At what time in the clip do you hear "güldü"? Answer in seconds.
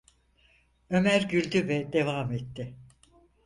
1.21-1.67